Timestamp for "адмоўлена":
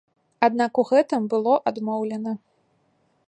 1.71-2.33